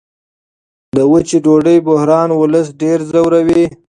[0.95, 3.63] د وچې ډوډۍ بحران ولس ډېر ځوروي.